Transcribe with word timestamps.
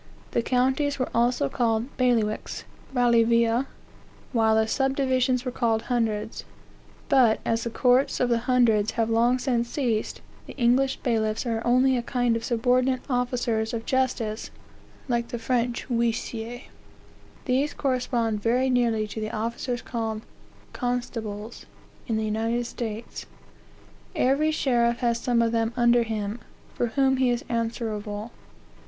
The 0.31 0.41
counties 0.41 0.97
were 0.97 1.11
also 1.13 1.47
called 1.47 1.95
bailiwicks, 1.95 2.63
(bailivae,) 2.91 3.67
while 4.33 4.55
the 4.55 4.67
subdivisions 4.67 5.45
were 5.45 5.51
called 5.51 5.83
hundreds, 5.83 6.43
but, 7.07 7.39
as 7.45 7.65
the 7.65 7.69
courts 7.69 8.19
of 8.19 8.27
the 8.27 8.39
hundreds 8.49 8.93
have 8.93 9.11
long 9.11 9.37
since 9.37 9.69
ceased, 9.69 10.19
the 10.47 10.57
English 10.57 10.95
bailiffs 11.03 11.45
are 11.45 11.61
only 11.63 11.95
a 11.95 12.01
kind 12.01 12.35
of 12.35 12.43
subordinate 12.43 13.03
officers 13.11 13.75
of 13.75 13.85
justice, 13.85 14.49
like 15.07 15.27
the 15.27 15.37
French 15.37 15.85
huissiers. 15.87 16.63
These 17.45 17.75
correspond 17.75 18.41
very 18.41 18.71
nearly 18.71 19.05
to 19.07 19.21
the 19.21 19.29
officers 19.29 19.83
called 19.83 20.23
constables 20.73 21.67
in 22.07 22.17
the 22.17 22.25
United 22.25 22.65
States. 22.65 23.27
Every 24.15 24.49
sheriff 24.49 24.97
has 25.01 25.19
someof 25.19 25.51
them 25.51 25.73
under 25.77 26.01
him, 26.01 26.39
for 26.73 26.87
whom 26.87 27.17
he 27.17 27.29
is 27.29 27.45
answerable. 27.49 28.31